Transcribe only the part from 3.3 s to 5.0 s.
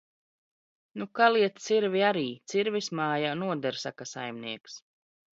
noder,- saka saimnieks.